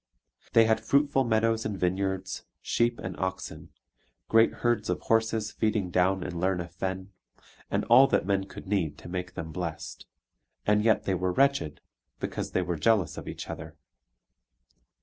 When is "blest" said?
9.51-10.07